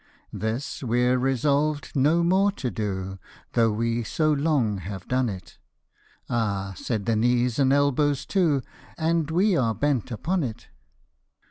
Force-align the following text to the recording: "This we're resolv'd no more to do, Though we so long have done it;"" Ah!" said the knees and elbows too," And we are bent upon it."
"This 0.45 0.81
we're 0.81 1.19
resolv'd 1.19 1.91
no 1.95 2.23
more 2.23 2.51
to 2.53 2.71
do, 2.71 3.19
Though 3.53 3.71
we 3.71 4.03
so 4.03 4.33
long 4.33 4.79
have 4.79 5.07
done 5.07 5.29
it;"" 5.29 5.59
Ah!" 6.27 6.73
said 6.75 7.05
the 7.05 7.15
knees 7.15 7.59
and 7.59 7.71
elbows 7.71 8.25
too," 8.25 8.63
And 9.07 9.29
we 9.29 9.55
are 9.55 9.75
bent 9.75 10.09
upon 10.09 10.41
it." 10.41 10.69